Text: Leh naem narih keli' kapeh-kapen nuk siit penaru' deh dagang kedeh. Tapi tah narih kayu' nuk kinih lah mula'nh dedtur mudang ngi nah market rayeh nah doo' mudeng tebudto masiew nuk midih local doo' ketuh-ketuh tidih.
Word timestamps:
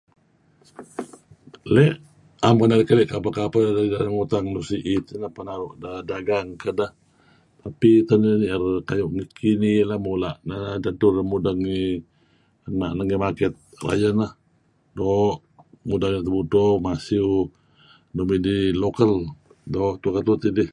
Leh 1.73 1.89
naem 2.41 2.57
narih 2.69 2.87
keli' 2.89 3.11
kapeh-kapen 3.11 4.47
nuk 4.53 4.65
siit 4.69 5.05
penaru' 5.35 5.75
deh 5.81 5.99
dagang 6.09 6.49
kedeh. 6.63 6.91
Tapi 7.61 7.91
tah 8.07 8.17
narih 8.19 8.83
kayu' 8.89 9.11
nuk 9.17 9.29
kinih 9.37 9.81
lah 9.89 9.99
mula'nh 10.05 10.79
dedtur 10.83 11.15
mudang 11.31 11.59
ngi 11.63 11.81
nah 12.79 12.91
market 13.23 13.53
rayeh 13.85 14.13
nah 14.19 14.31
doo' 14.97 15.31
mudeng 15.89 16.15
tebudto 16.25 16.65
masiew 16.85 17.31
nuk 18.15 18.27
midih 18.29 18.61
local 18.83 19.11
doo' 19.73 19.93
ketuh-ketuh 19.95 20.37
tidih. 20.43 20.69